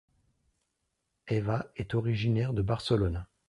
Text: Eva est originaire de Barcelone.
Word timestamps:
Eva 1.27 1.67
est 1.75 1.93
originaire 1.93 2.53
de 2.55 2.63
Barcelone. 2.63 3.27